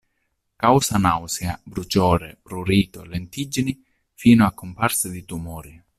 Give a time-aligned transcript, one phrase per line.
[0.63, 3.79] Causa nausea, bruciore, prurito, lentiggini,
[4.15, 5.79] fino a comparse di tumori